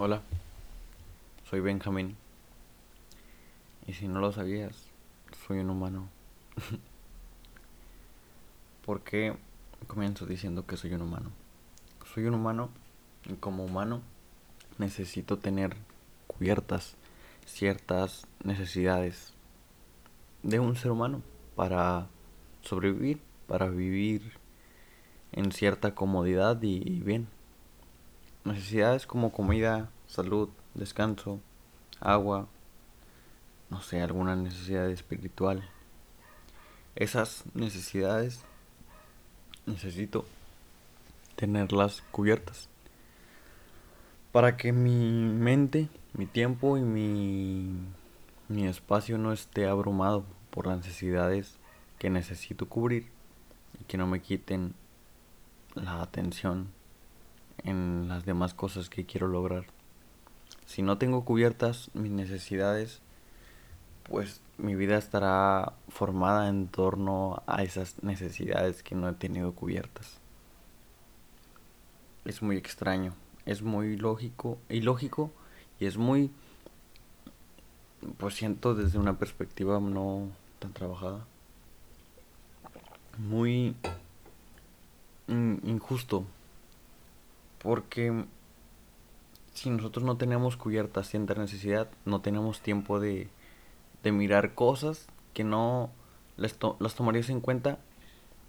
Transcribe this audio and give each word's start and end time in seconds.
Hola, 0.00 0.22
soy 1.50 1.58
Benjamín. 1.58 2.16
Y 3.84 3.94
si 3.94 4.06
no 4.06 4.20
lo 4.20 4.30
sabías, 4.30 4.86
soy 5.44 5.58
un 5.58 5.70
humano. 5.70 6.08
¿Por 8.86 9.00
qué 9.00 9.34
comienzo 9.88 10.24
diciendo 10.24 10.64
que 10.66 10.76
soy 10.76 10.94
un 10.94 11.02
humano? 11.02 11.32
Soy 12.14 12.26
un 12.26 12.34
humano 12.34 12.68
y 13.28 13.34
como 13.34 13.64
humano 13.64 14.00
necesito 14.78 15.38
tener 15.38 15.74
cubiertas 16.28 16.94
ciertas 17.44 18.28
necesidades 18.44 19.32
de 20.44 20.60
un 20.60 20.76
ser 20.76 20.92
humano 20.92 21.22
para 21.56 22.06
sobrevivir, 22.62 23.20
para 23.48 23.66
vivir 23.66 24.30
en 25.32 25.50
cierta 25.50 25.96
comodidad 25.96 26.62
y, 26.62 27.00
bien. 27.00 27.26
Necesidades 28.48 29.06
como 29.06 29.30
comida, 29.30 29.90
salud, 30.06 30.48
descanso, 30.72 31.38
agua, 32.00 32.48
no 33.68 33.82
sé, 33.82 34.00
alguna 34.00 34.36
necesidad 34.36 34.88
espiritual. 34.88 35.68
Esas 36.96 37.44
necesidades 37.52 38.40
necesito 39.66 40.24
tenerlas 41.36 42.02
cubiertas 42.10 42.70
para 44.32 44.56
que 44.56 44.72
mi 44.72 45.28
mente, 45.28 45.90
mi 46.14 46.24
tiempo 46.24 46.78
y 46.78 46.80
mi, 46.80 47.70
mi 48.48 48.66
espacio 48.66 49.18
no 49.18 49.34
esté 49.34 49.68
abrumado 49.68 50.24
por 50.48 50.66
las 50.66 50.78
necesidades 50.78 51.58
que 51.98 52.08
necesito 52.08 52.66
cubrir 52.66 53.10
y 53.78 53.84
que 53.84 53.98
no 53.98 54.06
me 54.06 54.22
quiten 54.22 54.72
la 55.74 56.00
atención 56.00 56.77
en 57.64 58.08
las 58.08 58.24
demás 58.24 58.54
cosas 58.54 58.88
que 58.88 59.06
quiero 59.06 59.28
lograr. 59.28 59.66
Si 60.66 60.82
no 60.82 60.98
tengo 60.98 61.24
cubiertas 61.24 61.90
mis 61.94 62.10
necesidades, 62.10 63.00
pues 64.04 64.40
mi 64.56 64.74
vida 64.74 64.98
estará 64.98 65.72
formada 65.88 66.48
en 66.48 66.68
torno 66.68 67.42
a 67.46 67.62
esas 67.62 68.02
necesidades 68.02 68.82
que 68.82 68.94
no 68.94 69.08
he 69.08 69.12
tenido 69.12 69.52
cubiertas. 69.52 70.18
Es 72.24 72.42
muy 72.42 72.56
extraño, 72.56 73.14
es 73.46 73.62
muy 73.62 73.96
lógico, 73.96 74.58
ilógico 74.68 75.30
y 75.78 75.86
es 75.86 75.96
muy, 75.96 76.30
pues 78.18 78.34
siento 78.34 78.74
desde 78.74 78.98
una 78.98 79.18
perspectiva 79.18 79.80
no 79.80 80.28
tan 80.58 80.72
trabajada, 80.72 81.24
muy 83.18 83.74
injusto, 85.28 86.24
porque 87.58 88.24
si 89.54 89.70
nosotros 89.70 90.04
no 90.04 90.16
tenemos 90.16 90.56
cubierta 90.56 91.02
cierta 91.04 91.34
necesidad, 91.34 91.88
no 92.04 92.20
tenemos 92.20 92.60
tiempo 92.60 93.00
de, 93.00 93.28
de 94.02 94.12
mirar 94.12 94.54
cosas 94.54 95.06
que 95.34 95.44
no 95.44 95.90
las, 96.36 96.56
las 96.78 96.94
tomarías 96.94 97.30
en 97.30 97.40
cuenta 97.40 97.78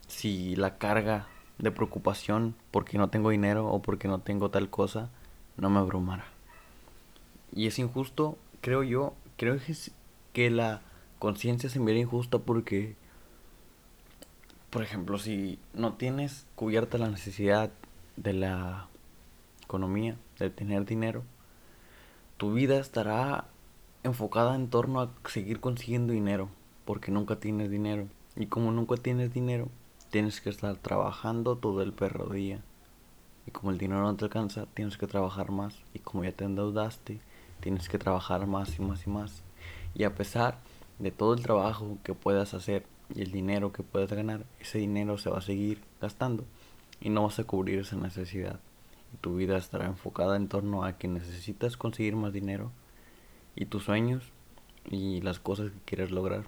si 0.07 0.55
la 0.55 0.77
carga 0.77 1.27
de 1.57 1.71
preocupación 1.71 2.55
porque 2.71 2.97
no 2.97 3.09
tengo 3.09 3.31
dinero 3.31 3.67
o 3.67 3.81
porque 3.81 4.07
no 4.07 4.19
tengo 4.19 4.49
tal 4.49 4.69
cosa 4.69 5.09
no 5.57 5.69
me 5.69 5.79
abrumara. 5.79 6.25
Y 7.53 7.67
es 7.67 7.79
injusto, 7.79 8.37
creo 8.61 8.83
yo, 8.83 9.13
creo 9.37 9.57
que, 9.57 9.75
que 10.33 10.49
la 10.49 10.81
conciencia 11.17 11.69
se 11.69 11.79
mira 11.79 11.99
injusta 11.99 12.39
porque 12.39 12.95
por 14.69 14.83
ejemplo, 14.83 15.17
si 15.17 15.59
no 15.73 15.93
tienes 15.93 16.45
cubierta 16.55 16.97
la 16.97 17.09
necesidad 17.09 17.71
de 18.17 18.33
la 18.33 18.87
economía, 19.69 20.17
de 20.39 20.49
tener 20.49 20.83
dinero, 20.83 21.21
tu 22.37 22.53
vida 22.53 22.79
estará 22.79 23.45
enfocada 24.01 24.55
en 24.55 24.67
torno 24.67 24.99
a 24.99 25.11
seguir 25.25 25.59
consiguiendo 25.59 26.11
dinero, 26.11 26.49
porque 26.85 27.11
nunca 27.11 27.35
tienes 27.35 27.69
dinero. 27.69 28.07
Y 28.35 28.47
como 28.47 28.71
nunca 28.71 28.95
tienes 28.95 29.31
dinero, 29.31 29.67
tienes 30.09 30.41
que 30.41 30.49
estar 30.49 30.75
trabajando 30.77 31.55
todo 31.55 31.83
el 31.83 31.93
perro 31.93 32.33
día. 32.33 32.61
Y 33.45 33.51
como 33.51 33.69
el 33.69 33.77
dinero 33.77 34.01
no 34.01 34.15
te 34.15 34.25
alcanza, 34.25 34.65
tienes 34.73 34.97
que 34.97 35.05
trabajar 35.05 35.51
más. 35.51 35.75
Y 35.93 35.99
como 35.99 36.23
ya 36.23 36.31
te 36.31 36.45
endeudaste, 36.45 37.21
tienes 37.59 37.89
que 37.89 37.99
trabajar 37.99 38.47
más 38.47 38.79
y 38.79 38.81
más 38.81 39.05
y 39.05 39.09
más. 39.11 39.43
Y 39.93 40.03
a 40.03 40.15
pesar 40.15 40.57
de 40.97 41.11
todo 41.11 41.35
el 41.35 41.43
trabajo 41.43 41.99
que 42.03 42.15
puedas 42.15 42.55
hacer 42.55 42.87
y 43.13 43.21
el 43.21 43.31
dinero 43.31 43.71
que 43.71 43.83
puedes 43.83 44.11
ganar, 44.11 44.45
ese 44.59 44.79
dinero 44.79 45.19
se 45.19 45.29
va 45.29 45.37
a 45.37 45.41
seguir 45.41 45.83
gastando 46.01 46.43
y 46.99 47.11
no 47.11 47.23
vas 47.23 47.37
a 47.37 47.43
cubrir 47.43 47.79
esa 47.79 47.97
necesidad. 47.97 48.59
Tu 49.21 49.35
vida 49.35 49.57
estará 49.57 49.85
enfocada 49.85 50.35
en 50.35 50.47
torno 50.47 50.83
a 50.83 50.97
que 50.97 51.07
necesitas 51.07 51.77
conseguir 51.77 52.15
más 52.15 52.33
dinero 52.33 52.71
y 53.55 53.65
tus 53.65 53.83
sueños 53.83 54.23
y 54.89 55.21
las 55.21 55.39
cosas 55.39 55.71
que 55.71 55.79
quieres 55.85 56.11
lograr. 56.11 56.45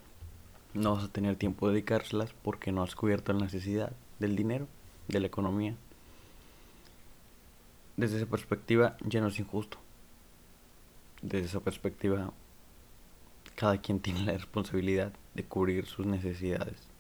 No 0.74 0.96
vas 0.96 1.04
a 1.04 1.12
tener 1.12 1.36
tiempo 1.36 1.68
de 1.68 1.74
dedicárselas 1.74 2.34
porque 2.44 2.72
no 2.72 2.84
has 2.84 2.96
cubierto 2.96 3.34
la 3.34 3.40
necesidad 3.40 3.92
del 4.20 4.36
dinero, 4.36 4.68
de 5.08 5.20
la 5.20 5.28
economía. 5.28 5.76
Desde 7.98 8.18
esa 8.18 8.26
perspectiva 8.26 8.96
ya 9.02 9.22
no 9.22 9.28
es 9.28 9.40
injusto. 9.40 9.78
Desde 11.22 11.48
esa 11.48 11.60
perspectiva 11.60 12.32
cada 13.56 13.78
quien 13.80 14.00
tiene 14.00 14.24
la 14.24 14.34
responsabilidad 14.34 15.14
de 15.34 15.44
cubrir 15.44 15.86
sus 15.86 16.06
necesidades. 16.06 16.91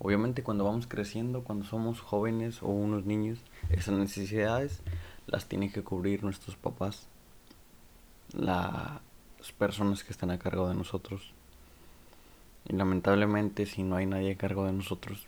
Obviamente 0.00 0.42
cuando 0.42 0.64
vamos 0.64 0.86
creciendo, 0.86 1.44
cuando 1.44 1.66
somos 1.66 2.00
jóvenes 2.00 2.62
o 2.62 2.68
unos 2.68 3.04
niños, 3.04 3.38
esas 3.68 3.94
necesidades 3.98 4.80
las 5.26 5.46
tienen 5.46 5.70
que 5.70 5.84
cubrir 5.84 6.24
nuestros 6.24 6.56
papás, 6.56 7.06
las 8.32 9.02
personas 9.58 10.02
que 10.02 10.12
están 10.12 10.30
a 10.30 10.38
cargo 10.38 10.68
de 10.68 10.74
nosotros. 10.74 11.34
Y 12.66 12.74
lamentablemente 12.74 13.66
si 13.66 13.82
no 13.82 13.96
hay 13.96 14.06
nadie 14.06 14.32
a 14.32 14.38
cargo 14.38 14.64
de 14.64 14.72
nosotros, 14.72 15.26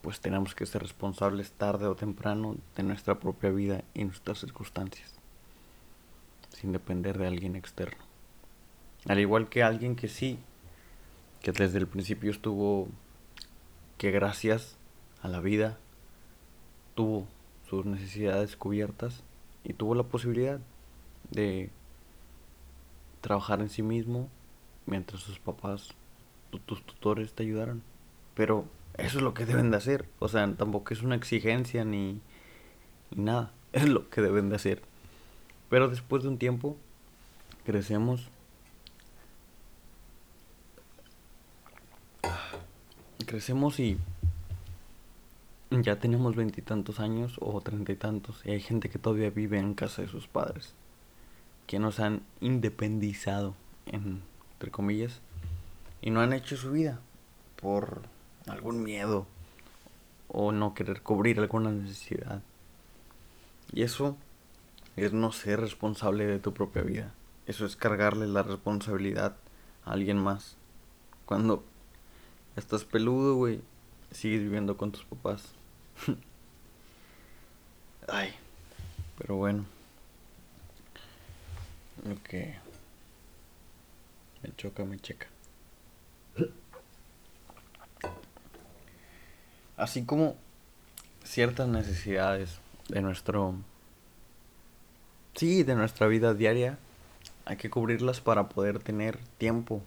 pues 0.00 0.20
tenemos 0.20 0.54
que 0.54 0.64
ser 0.64 0.80
responsables 0.80 1.52
tarde 1.52 1.86
o 1.86 1.94
temprano 1.94 2.56
de 2.76 2.82
nuestra 2.82 3.20
propia 3.20 3.50
vida 3.50 3.84
y 3.92 4.04
nuestras 4.04 4.38
circunstancias, 4.38 5.12
sin 6.50 6.72
depender 6.72 7.18
de 7.18 7.26
alguien 7.26 7.54
externo. 7.54 8.02
Al 9.06 9.18
igual 9.18 9.50
que 9.50 9.62
alguien 9.62 9.94
que 9.94 10.08
sí, 10.08 10.38
que 11.42 11.52
desde 11.52 11.78
el 11.78 11.86
principio 11.86 12.30
estuvo, 12.30 12.88
que 14.00 14.10
gracias 14.10 14.78
a 15.20 15.28
la 15.28 15.40
vida 15.40 15.76
tuvo 16.94 17.26
sus 17.68 17.84
necesidades 17.84 18.56
cubiertas 18.56 19.22
y 19.62 19.74
tuvo 19.74 19.94
la 19.94 20.04
posibilidad 20.04 20.58
de 21.30 21.68
trabajar 23.20 23.60
en 23.60 23.68
sí 23.68 23.82
mismo 23.82 24.30
mientras 24.86 25.20
sus 25.20 25.38
papás, 25.38 25.90
tus 26.64 26.82
tutores 26.86 27.34
te 27.34 27.42
ayudaron. 27.42 27.82
Pero 28.34 28.64
eso 28.96 29.18
es 29.18 29.22
lo 29.22 29.34
que 29.34 29.44
deben 29.44 29.70
de 29.70 29.76
hacer. 29.76 30.08
O 30.18 30.28
sea, 30.28 30.50
tampoco 30.54 30.94
es 30.94 31.02
una 31.02 31.16
exigencia 31.16 31.84
ni, 31.84 32.22
ni 33.10 33.22
nada. 33.22 33.52
Es 33.74 33.86
lo 33.86 34.08
que 34.08 34.22
deben 34.22 34.48
de 34.48 34.56
hacer. 34.56 34.80
Pero 35.68 35.88
después 35.88 36.22
de 36.22 36.30
un 36.30 36.38
tiempo, 36.38 36.78
crecemos 37.66 38.30
crecemos 43.30 43.78
y 43.78 43.96
ya 45.70 46.00
tenemos 46.00 46.34
veintitantos 46.34 46.98
años 46.98 47.36
o 47.38 47.60
treinta 47.60 47.92
y 47.92 47.94
tantos 47.94 48.42
y 48.44 48.50
hay 48.50 48.60
gente 48.60 48.88
que 48.88 48.98
todavía 48.98 49.30
vive 49.30 49.56
en 49.56 49.74
casa 49.74 50.02
de 50.02 50.08
sus 50.08 50.26
padres, 50.26 50.74
que 51.68 51.78
nos 51.78 52.00
han 52.00 52.22
independizado, 52.40 53.54
entre 53.86 54.72
comillas, 54.72 55.20
y 56.02 56.10
no 56.10 56.20
han 56.22 56.32
hecho 56.32 56.56
su 56.56 56.72
vida 56.72 56.98
por 57.54 58.02
algún 58.48 58.82
miedo 58.82 59.28
o 60.26 60.50
no 60.50 60.74
querer 60.74 61.00
cubrir 61.02 61.38
alguna 61.38 61.70
necesidad. 61.70 62.42
Y 63.72 63.82
eso 63.82 64.16
es 64.96 65.12
no 65.12 65.30
ser 65.30 65.60
responsable 65.60 66.26
de 66.26 66.40
tu 66.40 66.52
propia 66.52 66.82
vida. 66.82 67.14
Eso 67.46 67.64
es 67.64 67.76
cargarle 67.76 68.26
la 68.26 68.42
responsabilidad 68.42 69.36
a 69.84 69.92
alguien 69.92 70.18
más. 70.18 70.56
Cuando 71.26 71.62
Estás 72.56 72.84
peludo, 72.84 73.36
güey. 73.36 73.60
Sigues 74.10 74.40
viviendo 74.40 74.76
con 74.76 74.92
tus 74.92 75.04
papás. 75.04 75.52
Ay. 78.08 78.34
Pero 79.18 79.36
bueno. 79.36 79.64
Lo 82.08 82.20
que 82.22 82.56
me 84.42 84.54
choca, 84.56 84.84
me 84.84 84.98
checa. 84.98 85.26
Así 89.76 90.04
como 90.04 90.36
ciertas 91.24 91.68
necesidades 91.68 92.58
de 92.88 93.00
nuestro... 93.00 93.54
Sí, 95.34 95.62
de 95.62 95.74
nuestra 95.74 96.06
vida 96.06 96.34
diaria. 96.34 96.78
Hay 97.44 97.56
que 97.56 97.70
cubrirlas 97.70 98.20
para 98.20 98.48
poder 98.48 98.78
tener 98.78 99.18
tiempo 99.38 99.82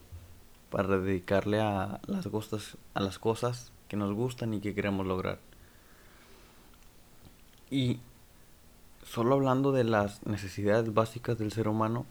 para 0.74 0.98
dedicarle 0.98 1.62
a 1.62 2.02
las, 2.08 2.26
cosas, 2.26 2.78
a 2.96 3.00
las 3.00 3.20
cosas 3.20 3.72
que 3.88 3.96
nos 3.96 4.12
gustan 4.12 4.56
y 4.56 4.60
que 4.60 4.74
queremos 4.74 5.06
lograr. 5.06 5.38
Y 7.70 8.00
solo 9.04 9.36
hablando 9.36 9.72
de 9.72 9.84
las 9.84 10.26
necesidades 10.26 10.92
básicas 10.92 11.38
del 11.38 11.52
ser 11.52 11.68
humano, 11.68 12.08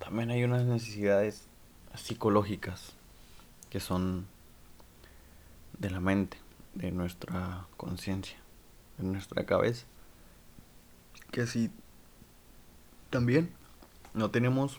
también 0.00 0.30
hay 0.30 0.42
unas 0.42 0.64
necesidades 0.64 1.46
psicológicas 1.94 2.94
que 3.70 3.78
son 3.78 4.26
de 5.78 5.88
la 5.88 6.00
mente, 6.00 6.36
de 6.74 6.90
nuestra 6.90 7.64
conciencia, 7.76 8.38
de 8.98 9.04
nuestra 9.04 9.46
cabeza. 9.46 9.86
Que 11.30 11.46
si 11.46 11.70
también 13.08 13.52
no 14.14 14.32
tenemos 14.32 14.78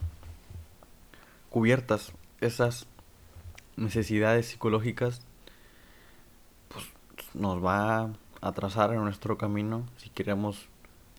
cubiertas 1.49 2.11
esas 2.41 2.87
necesidades 3.77 4.47
psicológicas, 4.47 5.21
pues 6.67 6.85
nos 7.33 7.63
va 7.63 8.01
a 8.01 8.09
atrasar 8.41 8.93
en 8.93 9.03
nuestro 9.03 9.37
camino 9.37 9.85
si 9.97 10.09
queremos 10.09 10.67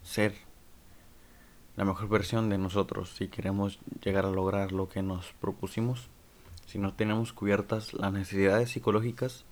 ser 0.02 0.34
la 1.76 1.84
mejor 1.84 2.08
versión 2.08 2.50
de 2.50 2.58
nosotros, 2.58 3.14
si 3.16 3.28
queremos 3.28 3.78
llegar 4.04 4.26
a 4.26 4.30
lograr 4.30 4.72
lo 4.72 4.88
que 4.88 5.02
nos 5.02 5.32
propusimos. 5.40 6.08
Si 6.66 6.78
no 6.78 6.94
tenemos 6.94 7.32
cubiertas 7.32 7.94
las 7.94 8.12
necesidades 8.12 8.70
psicológicas, 8.70 9.44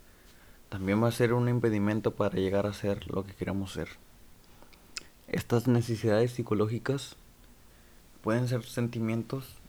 también 0.68 1.02
va 1.02 1.08
a 1.08 1.12
ser 1.12 1.32
un 1.32 1.48
impedimento 1.48 2.14
para 2.14 2.36
llegar 2.36 2.66
a 2.66 2.72
ser 2.72 3.10
lo 3.10 3.24
que 3.24 3.34
queremos 3.34 3.72
ser. 3.72 3.88
Estas 5.28 5.66
necesidades 5.66 6.32
psicológicas 6.32 7.16
pueden 8.22 8.48
ser 8.48 8.64
sentimientos 8.64 9.59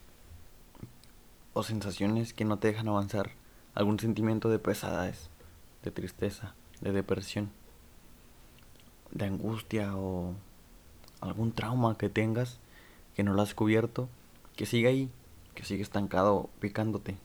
o 1.54 1.62
sensaciones 1.62 2.32
que 2.32 2.44
no 2.44 2.58
te 2.58 2.68
dejan 2.68 2.88
avanzar. 2.88 3.30
Algún 3.74 3.98
sentimiento 3.98 4.48
de 4.48 4.58
pesadez, 4.58 5.28
de 5.82 5.90
tristeza, 5.90 6.54
de 6.80 6.92
depresión, 6.92 7.50
de 9.10 9.26
angustia 9.26 9.96
o 9.96 10.34
algún 11.20 11.52
trauma 11.52 11.96
que 11.96 12.08
tengas 12.08 12.58
que 13.14 13.22
no 13.22 13.34
lo 13.34 13.42
has 13.42 13.54
cubierto, 13.54 14.08
que 14.56 14.66
sigue 14.66 14.88
ahí, 14.88 15.10
que 15.54 15.64
sigue 15.64 15.82
estancado, 15.82 16.48
picándote, 16.60 17.16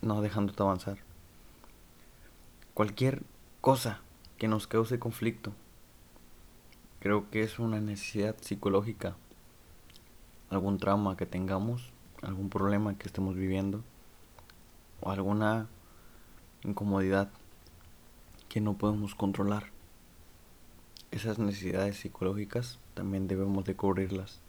no 0.00 0.20
dejándote 0.20 0.62
avanzar. 0.62 0.98
Cualquier 2.74 3.22
cosa 3.60 4.00
que 4.36 4.48
nos 4.48 4.66
cause 4.66 4.98
conflicto, 4.98 5.52
creo 7.00 7.28
que 7.30 7.42
es 7.42 7.58
una 7.58 7.80
necesidad 7.80 8.36
psicológica. 8.40 9.16
Algún 10.50 10.78
trauma 10.78 11.16
que 11.16 11.26
tengamos, 11.26 11.92
algún 12.22 12.50
problema 12.50 12.96
que 12.96 13.06
estemos 13.06 13.34
viviendo, 13.34 13.82
o 15.00 15.10
alguna 15.10 15.68
incomodidad 16.64 17.30
que 18.48 18.60
no 18.60 18.74
podemos 18.74 19.14
controlar 19.14 19.70
esas 21.10 21.38
necesidades 21.38 21.96
psicológicas 21.96 22.78
también 22.94 23.28
debemos 23.28 23.64
de 23.64 23.74
cubrirlas. 23.74 24.40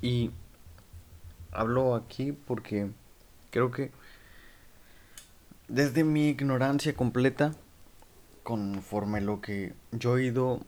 Y 0.00 0.30
hablo 1.50 1.94
aquí 1.94 2.32
porque 2.32 2.90
creo 3.50 3.70
que 3.70 3.90
desde 5.68 6.04
mi 6.04 6.28
ignorancia 6.28 6.94
completa, 6.94 7.54
conforme 8.42 9.20
lo 9.20 9.40
que 9.40 9.74
yo 9.92 10.18
he 10.18 10.24
ido 10.24 10.60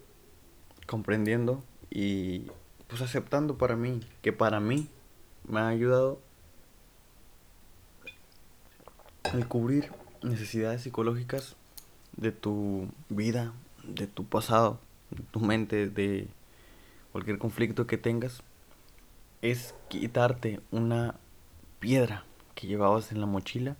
comprendiendo 0.87 1.63
y 1.91 2.47
pues 2.87 3.03
aceptando 3.03 3.59
para 3.59 3.77
mí, 3.77 4.01
que 4.23 4.33
para 4.33 4.61
mí 4.61 4.89
me 5.49 5.61
ha 5.61 5.69
ayudado 5.69 6.21
el 9.33 9.47
cubrir 9.49 9.93
necesidades 10.23 10.83
psicológicas 10.83 11.57
de 12.17 12.33
tu 12.33 12.89
vida, 13.09 13.53
de 13.83 14.07
tu 14.07 14.25
pasado, 14.25 14.79
de 15.11 15.23
tu 15.25 15.41
mente, 15.41 15.89
de 15.89 16.29
cualquier 17.13 17.39
conflicto 17.39 17.87
que 17.87 17.99
tengas, 17.99 18.43
es 19.43 19.75
quitarte 19.89 20.61
una 20.71 21.17
piedra 21.79 22.25
que 22.55 22.67
llevabas 22.67 23.13
en 23.13 23.21
la 23.21 23.27
mochila 23.27 23.77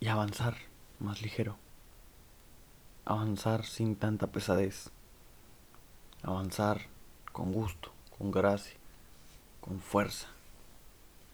y 0.00 0.08
avanzar 0.08 0.56
más 0.98 1.22
ligero. 1.22 1.56
Avanzar 3.04 3.64
sin 3.64 3.96
tanta 3.96 4.28
pesadez. 4.28 4.90
Avanzar 6.22 6.80
con 7.32 7.52
gusto, 7.52 7.92
con 8.18 8.30
gracia, 8.30 8.78
con 9.64 9.80
fuerza. 9.80 10.28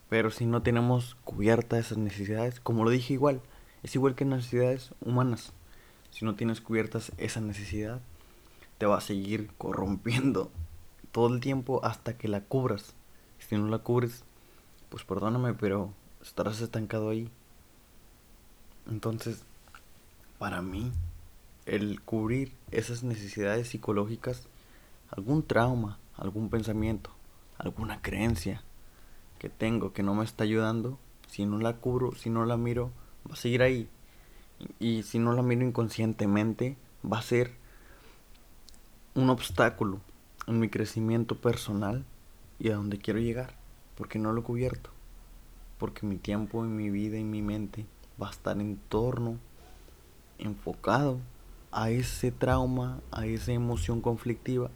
Pero 0.08 0.30
si 0.30 0.46
no 0.46 0.62
tenemos 0.62 1.16
cubiertas 1.24 1.86
esas 1.86 1.98
necesidades, 1.98 2.60
como 2.60 2.84
lo 2.84 2.90
dije 2.90 3.14
igual, 3.14 3.40
es 3.82 3.94
igual 3.96 4.14
que 4.14 4.24
necesidades 4.24 4.92
humanas 5.00 5.52
si 6.10 6.24
no 6.24 6.34
tienes 6.34 6.60
cubiertas 6.60 7.12
esa 7.18 7.40
necesidad, 7.40 8.00
te 8.78 8.86
va 8.86 8.98
a 8.98 9.00
seguir 9.00 9.50
corrompiendo 9.58 10.50
todo 11.12 11.32
el 11.32 11.40
tiempo 11.40 11.84
hasta 11.84 12.16
que 12.16 12.28
la 12.28 12.42
cubras. 12.42 12.94
Si 13.38 13.56
no 13.56 13.68
la 13.68 13.78
cubres, 13.78 14.24
pues 14.90 15.04
perdóname, 15.04 15.54
pero 15.54 15.92
estarás 16.22 16.60
estancado 16.60 17.10
ahí. 17.10 17.30
Entonces, 18.88 19.42
para 20.38 20.62
mí, 20.62 20.92
el 21.66 22.00
cubrir 22.02 22.52
esas 22.70 23.02
necesidades 23.02 23.68
psicológicas, 23.68 24.46
algún 25.10 25.42
trauma, 25.42 25.98
algún 26.16 26.50
pensamiento, 26.50 27.10
alguna 27.60 28.00
creencia 28.00 28.62
que 29.38 29.48
tengo 29.48 29.92
que 29.92 30.02
no 30.02 30.14
me 30.14 30.24
está 30.24 30.44
ayudando, 30.44 30.98
si 31.28 31.44
no 31.46 31.58
la 31.58 31.74
cubro, 31.76 32.14
si 32.14 32.30
no 32.30 32.44
la 32.44 32.56
miro, 32.56 32.90
va 33.28 33.34
a 33.34 33.36
seguir 33.36 33.62
ahí. 33.62 33.88
Y 34.78 35.02
si 35.02 35.18
no 35.18 35.32
la 35.32 35.42
miro 35.42 35.64
inconscientemente, 35.64 36.76
va 37.04 37.18
a 37.18 37.22
ser 37.22 37.52
un 39.14 39.30
obstáculo 39.30 40.00
en 40.46 40.58
mi 40.58 40.68
crecimiento 40.68 41.36
personal 41.36 42.04
y 42.58 42.70
a 42.70 42.76
donde 42.76 42.98
quiero 42.98 43.20
llegar, 43.20 43.54
porque 43.96 44.18
no 44.18 44.32
lo 44.32 44.40
he 44.40 44.44
cubierto, 44.44 44.90
porque 45.78 46.06
mi 46.06 46.16
tiempo 46.16 46.64
y 46.64 46.68
mi 46.68 46.90
vida 46.90 47.18
y 47.18 47.24
mi 47.24 47.42
mente 47.42 47.86
va 48.20 48.28
a 48.28 48.32
estar 48.32 48.58
en 48.60 48.76
torno, 48.88 49.38
enfocado 50.38 51.18
a 51.72 51.90
ese 51.90 52.32
trauma, 52.32 53.00
a 53.10 53.26
esa 53.26 53.52
emoción 53.52 54.00
conflictiva, 54.00 54.70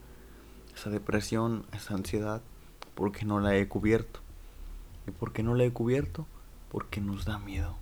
esa 0.75 0.91
depresión, 0.91 1.67
esa 1.73 1.95
ansiedad, 1.95 2.41
porque 2.95 3.25
no 3.25 3.41
la 3.41 3.57
he 3.57 3.69
cubierto. 3.69 4.21
¿Y 5.07 5.11
por 5.11 5.33
qué 5.33 5.43
no 5.43 5.55
la 5.55 5.65
he 5.65 5.73
cubierto? 5.73 6.27
Porque 6.71 7.01
nos 7.01 7.25
da 7.25 7.39
miedo. 7.39 7.77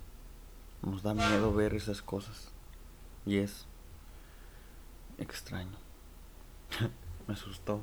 Nos 0.81 1.03
da 1.03 1.13
miedo 1.13 1.53
ver 1.53 1.73
esas 1.73 2.01
cosas. 2.01 2.51
Y 3.25 3.37
es 3.37 3.65
extraño. 5.17 5.77
Me 7.27 7.33
asustó 7.33 7.81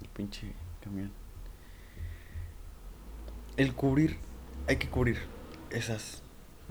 el 0.00 0.08
pinche 0.08 0.52
camión. 0.82 1.10
El 3.56 3.74
cubrir, 3.74 4.18
hay 4.68 4.76
que 4.76 4.88
cubrir 4.88 5.18
esas 5.70 6.22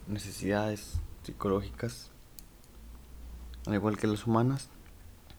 necesidades 0.08 1.00
psicológicas, 1.24 2.12
al 3.65 3.74
igual 3.74 3.98
que 3.98 4.08
las 4.08 4.27
humanas, 4.27 4.70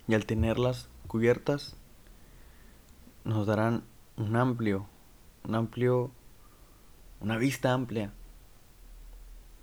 y 0.09 0.15
al 0.15 0.27
tenerlas 0.27 0.89
cubiertas, 1.07 1.77
nos 3.25 3.47
darán 3.47 3.85
un 4.17 4.35
amplio, 4.37 4.87
un 5.45 5.55
amplio, 5.55 6.11
una 7.21 7.37
vista 7.37 7.73
amplia 7.73 8.13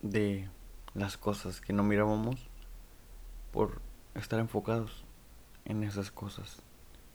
de 0.01 0.49
las 0.93 1.17
cosas 1.17 1.59
que 1.59 1.73
no 1.73 1.83
mirábamos 1.83 2.49
por 3.51 3.81
estar 4.15 4.39
enfocados 4.39 5.03
en 5.65 5.83
esas 5.83 6.11
cosas. 6.11 6.61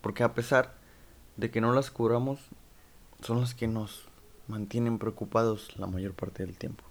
Porque 0.00 0.24
a 0.24 0.34
pesar 0.34 0.74
de 1.36 1.50
que 1.50 1.60
no 1.60 1.72
las 1.72 1.90
curamos, 1.90 2.40
son 3.20 3.40
las 3.40 3.54
que 3.54 3.68
nos 3.68 4.08
mantienen 4.48 4.98
preocupados 4.98 5.76
la 5.76 5.86
mayor 5.86 6.14
parte 6.14 6.44
del 6.44 6.56
tiempo. 6.56 6.84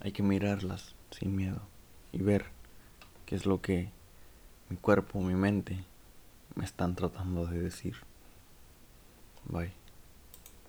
Hay 0.00 0.12
que 0.12 0.22
mirarlas 0.22 0.94
sin 1.10 1.36
miedo 1.36 1.62
y 2.12 2.22
ver 2.22 2.46
qué 3.24 3.36
es 3.36 3.46
lo 3.46 3.62
que 3.62 3.90
mi 4.68 4.76
cuerpo, 4.76 5.20
mi 5.20 5.34
mente 5.34 5.84
me 6.54 6.64
están 6.64 6.96
tratando 6.96 7.46
de 7.46 7.60
decir. 7.60 7.96
Bye. 9.50 9.72